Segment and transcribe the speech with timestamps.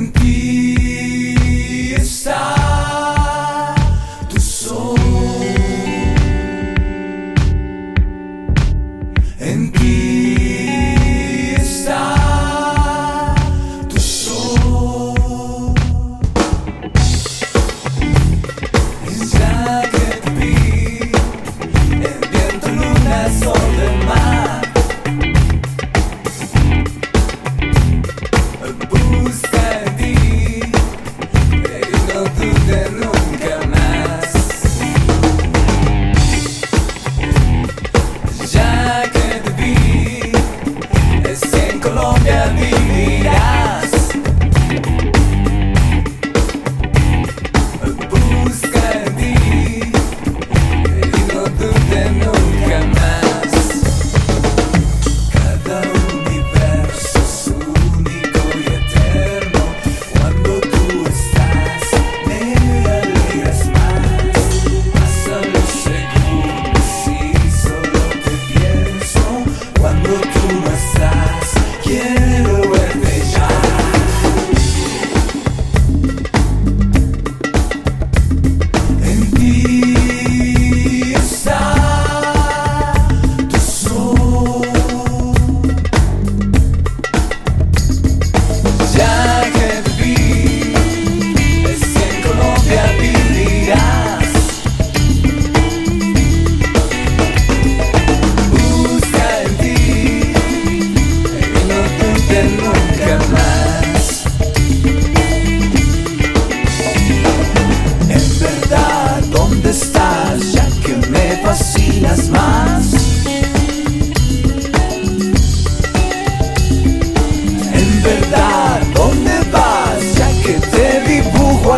[0.00, 0.49] tranquilo.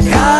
[0.00, 0.37] podcast.